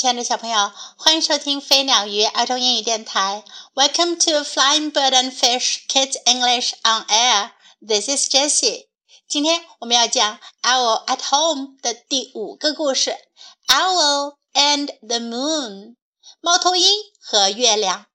[0.00, 3.44] 亲爱的小朋友，欢迎收听飞鸟鱼儿童英语电台。
[3.74, 7.50] Welcome to Flying Bird and Fish Kids English on Air.
[7.86, 8.86] This is Jessie.
[9.28, 13.14] 今天我们要讲《Owl at Home》的第五个故事，
[13.74, 15.88] 《Owl and the Moon》
[16.40, 16.88] 猫头鹰
[17.20, 18.06] 和月亮。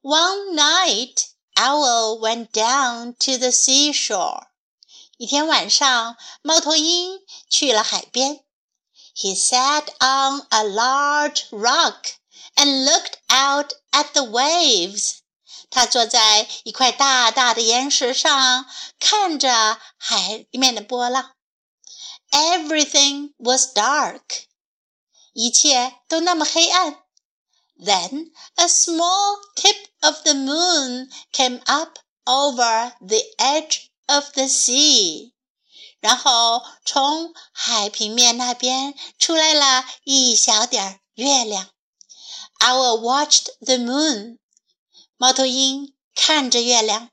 [0.00, 1.26] One night,
[1.56, 4.46] Owl went down to the seashore.
[5.18, 7.20] 一天晚上，猫头鹰
[7.50, 8.45] 去了海边。
[9.15, 12.07] he sat on a large rock
[12.55, 15.19] and looked out at the waves.
[15.69, 18.65] 他坐在一块大大的岩石上，
[18.99, 21.31] 看着海里面的波浪。
[22.31, 24.45] Everything was dark.
[25.33, 26.97] 一切都那么黑暗。
[27.77, 35.33] Then a small tip of the moon came up over the edge of the sea.
[36.06, 41.68] 然后从海平面那边出来了一小点月亮。
[42.60, 44.38] Owl watched the moon。
[45.16, 47.10] 猫头鹰看着月亮。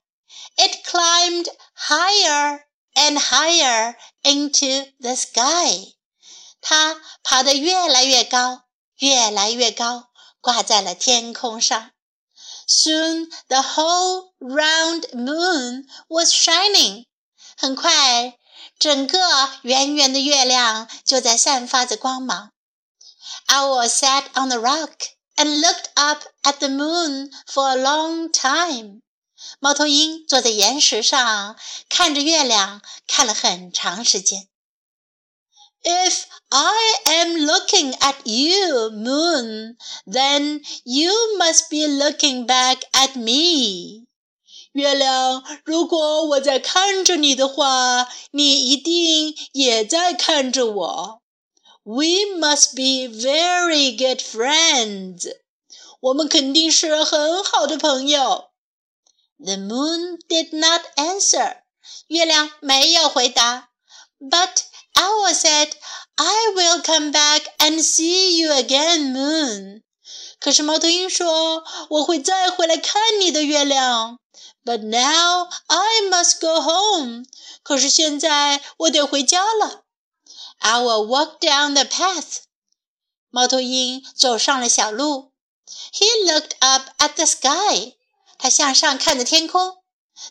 [0.58, 5.95] It climbed higher and higher into the sky。
[6.61, 8.61] 它爬得越来越高，
[9.00, 11.89] 越来越高，挂在了天空上。
[12.67, 17.07] Soon the whole round moon was shining。
[17.57, 18.38] 很快。
[18.83, 19.19] 整个
[19.62, 22.53] 圆圆的月亮就在散发着光芒。
[23.48, 24.92] Owl sat on the rock
[25.36, 29.03] and looked up at the moon for a long time。
[29.61, 31.56] 猫头鹰坐在岩石上，
[31.89, 34.48] 看着月亮，看了很长时间。
[35.84, 44.06] If I am looking at you, moon, then you must be looking back at me.
[44.73, 51.21] 月亮，如果我在看着你的话，你一定也在看着我。
[51.83, 55.31] We must be very good friends。
[55.99, 58.49] 我们肯定是很好的朋友。
[59.38, 61.57] The moon did not answer。
[62.07, 63.69] 月亮没有回答。
[64.19, 64.63] But
[64.95, 65.72] Owl said,
[66.16, 69.81] "I will come back and see you again, moon."
[70.39, 74.19] 可是猫头鹰说：“我会再回来看你的月亮。”
[74.65, 77.25] But now I must go home.
[77.62, 79.84] 可是现在我得回家了。
[80.60, 82.43] Owl walked down the path.
[83.31, 85.32] 猫头鹰走上了小路。
[85.93, 87.97] He looked up at the sky.
[88.38, 89.78] 他向上看着天空。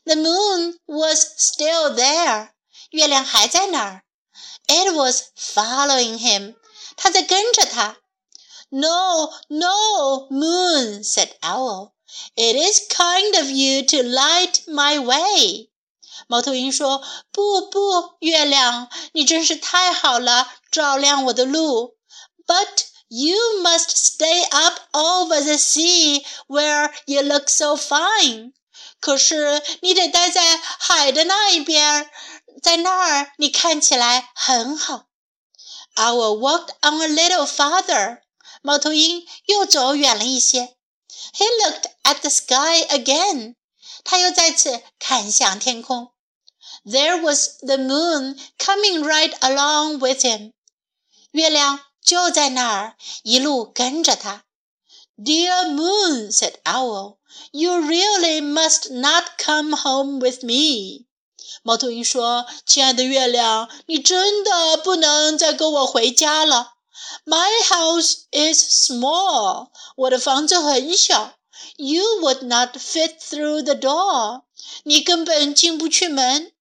[0.06, 2.52] The moon was still there.
[2.92, 4.04] 月亮还在那儿。
[4.68, 6.56] It was following him.
[6.96, 7.98] 它在跟着他。
[8.70, 11.94] No, no, moon, said Owl.
[12.36, 15.70] It is kind of you to light my way。
[16.28, 21.96] 猫头鹰说：“不不，月亮，你真是太好了，照亮我的路。
[22.46, 28.54] But you must stay up over the sea where you look so fine。
[29.00, 32.10] 可是你得待在海的那一边，
[32.64, 35.06] 在那儿你看起来很好。
[35.94, 38.22] I will walk on a little farther。
[38.62, 40.76] 猫头鹰又走远了一些。
[41.35, 43.57] He looked at the sky again.
[44.05, 46.11] 他又再次看向天空。
[46.85, 50.53] There was the moon coming right along with him.
[51.31, 54.45] 月亮就在那儿，一路跟着他。
[55.17, 57.19] Dear moon, said Owl,
[57.53, 61.07] you really must not come home with me.
[61.63, 66.72] 猫头鹰说：“亲爱的月亮，你真的不能再跟我回家了。”
[67.26, 69.70] My house is small.
[69.96, 71.34] 我的房子很小。
[71.76, 74.44] You would not fit through the door.
[74.84, 76.52] 你根本进不去门。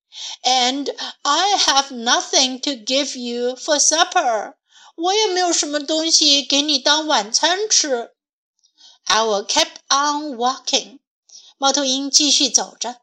[0.43, 4.55] And I have nothing to give you for supper.
[4.97, 8.13] 我也没有什么东西给你当晚餐吃。
[9.09, 11.01] Owl kept on walking.
[11.59, 13.03] 猫头鹰继续走着。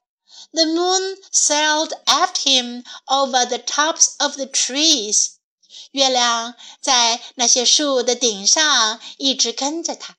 [0.51, 5.36] The moon sailed after him over the tops of the trees.
[5.91, 10.17] 月亮在那些树的顶上一直跟着它。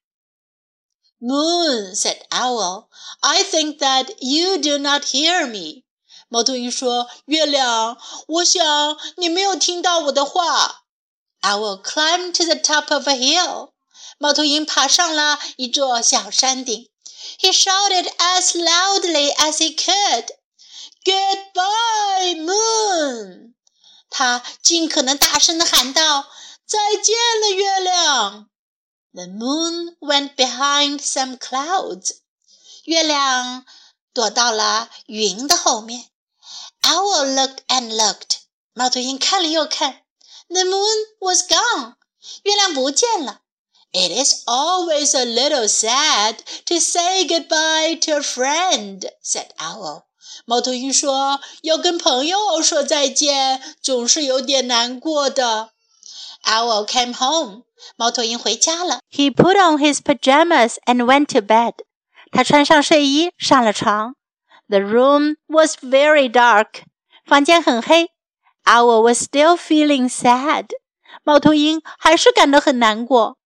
[1.21, 2.89] Moon said Owl,
[3.21, 5.85] "I think that you do not hear me."
[6.29, 10.85] 猫头鹰说：“月亮，我想你没有听到我的话。”
[11.43, 13.73] Owl climbed to the top of a hill.
[14.19, 16.89] 猫头鹰爬上了一座小山顶。
[17.39, 20.29] He shouted as loudly as he could,
[21.05, 23.55] "Goodbye, Moon!"
[24.11, 26.27] 他尽可能大声地喊道：“
[26.67, 28.49] 再见了，月亮。”
[29.13, 32.17] The moon went behind some clouds.
[32.85, 33.65] 月亮
[34.13, 36.07] 躲到了云的后面。
[36.83, 38.39] Owl looked and looked.
[38.73, 40.03] 猫头鹰看了又看。
[40.49, 41.95] The moon was gone.
[42.43, 43.41] 月亮不见了。
[43.93, 50.03] It is always a little sad to say goodbye to a friend," said Owl.
[50.47, 55.71] 猫头鹰说：“要跟朋友说再见，总是有点难过的。”
[56.45, 57.63] Owl came home.
[57.97, 59.01] 猫头鹰回家了。
[59.11, 61.75] He put on his pajamas and went to bed.
[62.33, 64.17] 他穿上睡衣上了床。
[64.69, 66.83] The room was very dark.
[67.25, 68.11] 房间很黑。
[68.65, 70.69] Owl was still feeling sad.
[71.23, 73.37] 猫头鹰还是感到很难过。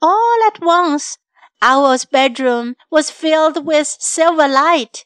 [0.00, 1.14] All at once,
[1.60, 5.02] Owl's bedroom was filled with silver light.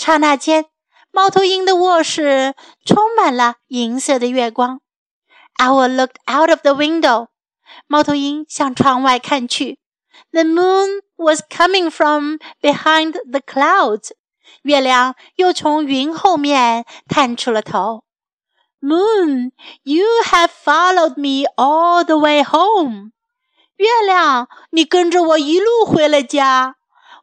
[0.00, 0.64] 刹那间，
[1.10, 2.54] 猫头鹰的卧室
[2.86, 4.80] 充满了银色的月光。
[5.58, 7.26] Owl looked out of the window.
[7.86, 9.78] 猫头鹰向窗外看去。
[10.32, 14.12] The moon was coming from behind the clouds.
[14.62, 18.04] 月亮又从云后面探出了头。
[18.80, 23.10] Moon, you have followed me all the way home.
[23.76, 26.76] 月亮，你跟着我一路回了家。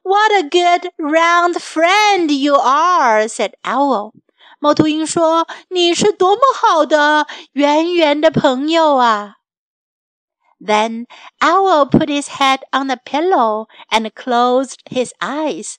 [0.07, 4.13] What a good round friend you are," said Owl.
[4.59, 9.37] 猫头鹰说：“你是多么好的圆圆的朋友啊！”
[10.61, 11.07] Then
[11.41, 15.77] Owl put his head on the pillow and closed his eyes.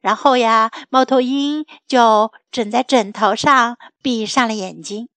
[0.00, 5.08] 然后呀，猫头鹰就枕在枕头上，闭上了眼睛。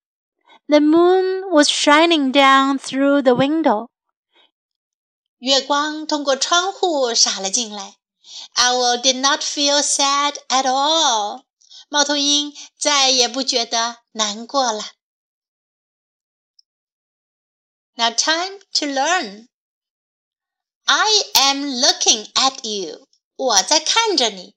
[0.67, 3.87] The moon was shining down through the window.
[5.39, 7.95] 月光通过窗户洒了进来。
[8.57, 11.45] Owl did not feel sad at all.
[11.89, 14.83] 猫头鹰再也不觉得难过了。
[17.95, 19.49] Now time to learn.
[20.85, 23.07] I am looking at you.
[23.35, 24.55] 我在看着你。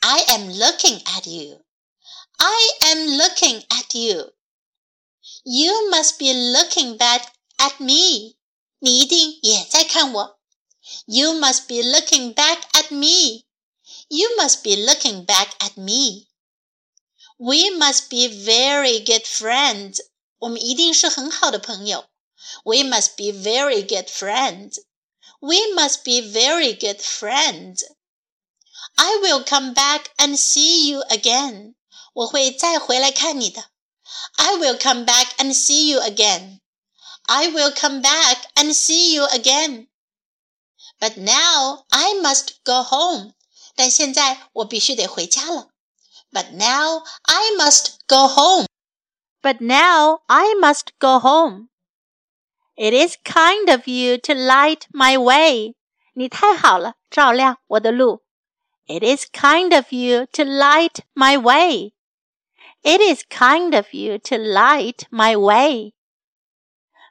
[0.00, 1.64] I am looking at you.
[2.36, 4.34] I am looking at you.
[5.42, 8.36] You must be looking back at me.
[8.78, 10.38] 你一定也在看我。
[11.06, 13.44] You must be looking back at me.
[14.08, 16.28] You must be looking back at me.
[17.38, 20.00] We must be very good friends.
[20.38, 22.06] 我们一定是很好的朋友。
[22.64, 24.78] We must be very good friends.
[25.40, 27.84] We must be very good friends.
[28.96, 31.74] I will come back and see you again.
[32.12, 33.70] 我会再回来看你的。
[34.36, 36.60] I will come back and see you again.
[37.26, 39.88] I will come back and see you again.
[41.00, 43.32] But now I must go home.
[43.74, 45.68] 但现在我必须得回家了。
[46.30, 48.66] but now I must go home.
[49.42, 51.70] But now I must go home.
[52.76, 55.74] It is kind of you to light my way.
[56.14, 58.24] 你太好了，照亮我的路。
[58.86, 61.92] It is kind of you to light my way.
[62.82, 65.94] It is kind of you to light my way.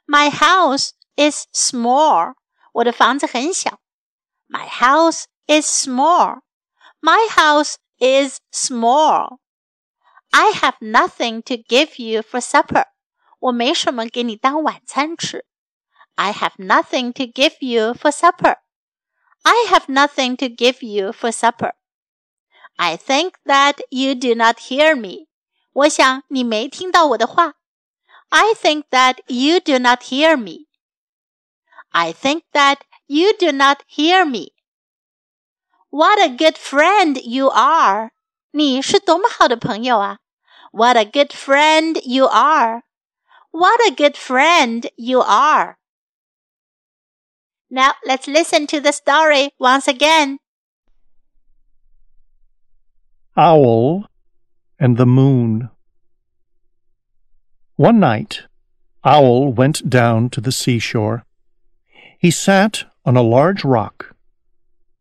[0.06, 2.34] My house is small.
[2.72, 3.80] 我的房子很小。
[4.48, 6.40] My house is small.
[7.00, 9.38] My house is small.
[10.30, 12.86] I have nothing to give you for supper.
[13.40, 15.44] 我没什么给你当晚餐吃。
[16.16, 18.56] I have nothing to give you for supper.
[19.42, 21.72] I have nothing to give you for supper.
[22.76, 25.28] I think that you do not hear me.
[25.72, 27.54] 我想你没听到我的话。
[28.30, 30.66] I think that you do not hear me.
[31.92, 34.52] I think that you do not hear me.
[35.90, 38.12] What a good friend you are!
[38.50, 40.18] 你是多么好的朋友啊！
[40.72, 42.82] What a good friend you are!
[43.50, 45.76] What a good friend you are!
[47.70, 50.38] Now let's listen to the story once again.
[53.36, 54.08] Owl
[54.78, 55.70] and the Moon.
[57.76, 58.42] One night,
[59.04, 61.24] Owl went down to the seashore.
[62.23, 64.15] He sat on a large rock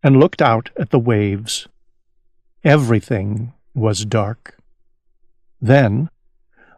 [0.03, 1.69] and looked out at the waves.
[2.65, 4.59] Everything was dark.
[5.61, 6.11] Then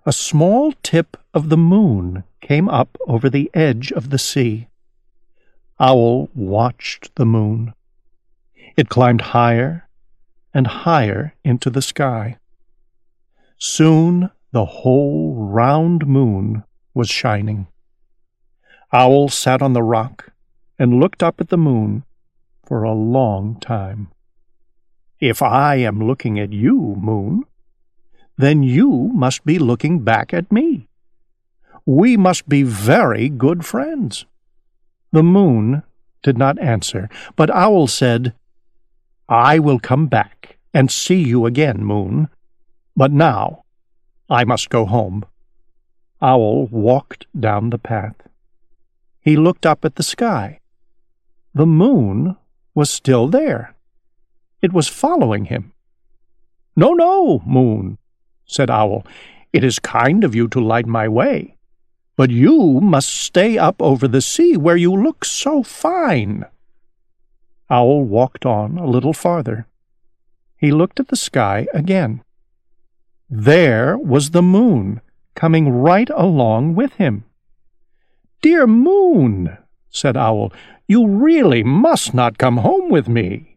[0.05, 4.69] a small tip of the moon came up over the edge of the sea.
[5.81, 7.73] Owl watched the moon.
[8.77, 9.89] It climbed higher
[10.53, 12.37] and higher into the sky.
[13.57, 17.67] Soon the whole round moon was shining.
[18.93, 20.33] Owl sat on the rock
[20.79, 22.05] and looked up at the moon
[22.65, 24.09] for a long time.
[25.21, 27.45] If I am looking at you, Moon,
[28.37, 30.89] then you must be looking back at me.
[31.87, 34.27] We must be very good friends.
[35.13, 35.83] The moon
[36.23, 38.35] did not answer, but Owl said,
[39.29, 42.29] I will come back and see you again, Moon,
[42.97, 43.65] but now
[44.29, 45.25] I must go home.
[46.21, 48.17] Owl walked down the path.
[49.21, 50.61] He looked up at the sky.
[51.55, 52.37] The moon
[52.75, 53.77] was still there.
[54.61, 55.73] It was following him.
[56.75, 57.99] No, no, moon,
[58.45, 59.07] said Owl.
[59.53, 61.57] It is kind of you to light my way.
[62.17, 66.45] But you must stay up over the sea where you look so fine.
[67.71, 69.67] Owl walked on a little farther.
[70.57, 72.23] He looked at the sky again.
[73.31, 75.01] There was the moon
[75.35, 77.25] coming right along with him.
[78.43, 79.57] Dear moon,
[79.91, 80.53] said Owl,
[80.87, 83.57] you really must not come home with me.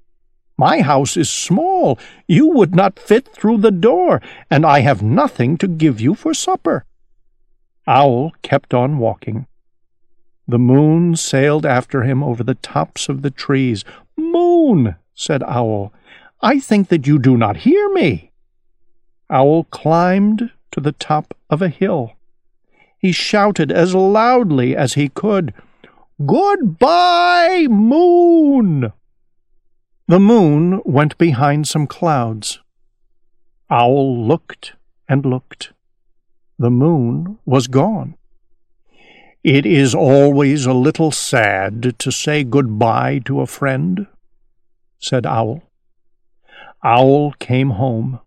[0.57, 1.99] My house is small.
[2.27, 6.33] You would not fit through the door, and I have nothing to give you for
[6.33, 6.85] supper.
[7.85, 9.45] Owl kept on walking.
[10.47, 13.83] The moon sailed after him over the tops of the trees.
[14.15, 15.93] Moon, said Owl,
[16.41, 18.31] I think that you do not hear me.
[19.29, 22.13] Owl climbed to the top of a hill.
[22.97, 25.53] He shouted as loudly as he could,
[26.25, 28.91] Goodbye, moon!
[30.07, 32.59] The moon went behind some clouds.
[33.69, 34.73] Owl looked
[35.07, 35.73] and looked.
[36.57, 38.15] The moon was gone.
[39.43, 44.07] It is always a little sad to say good-bye to a friend,
[44.97, 45.61] said Owl.
[46.83, 48.21] Owl came home.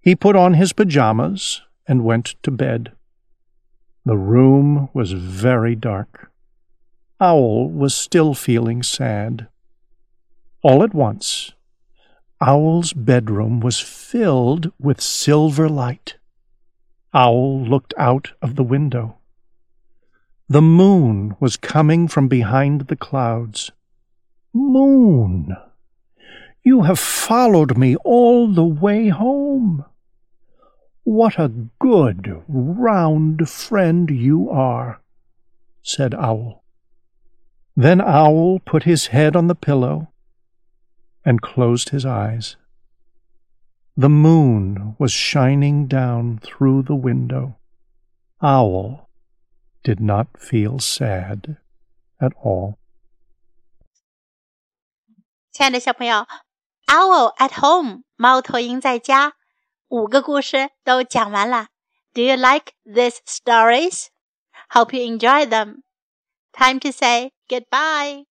[0.00, 2.92] He put on his pajamas and went to bed.
[4.04, 6.30] The room was very dark.
[7.18, 9.48] Owl was still feeling sad.
[10.62, 11.52] All at once,
[12.42, 16.16] Owl's bedroom was filled with silver light.
[17.14, 19.16] Owl looked out of the window.
[20.48, 23.72] The moon was coming from behind the clouds.
[24.52, 25.56] Moon,
[26.62, 29.86] you have followed me all the way home.
[31.04, 35.00] What a good, round friend you are,
[35.82, 36.62] said Owl.
[37.75, 40.07] Then Owl put his head on the pillow
[41.23, 42.57] and closed his eyes.
[43.95, 47.57] The moon was shining down through the window.
[48.41, 49.09] Owl
[49.83, 51.57] did not feel sad
[52.19, 52.77] at all.
[55.51, 56.27] 亲爱的小朋友，
[56.87, 59.33] Owl at home，猫头鹰在家，
[59.89, 61.67] 五个故事都讲完了。
[62.13, 64.07] Do you like these stories?
[64.69, 65.83] Hope you enjoy them.
[66.53, 68.24] Time to say goodbye.